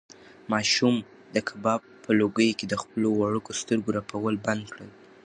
[0.51, 0.95] ماشوم
[1.35, 4.89] د کباب په لوګیو کې د خپلو وړوکو سترګو رپول بند کړل.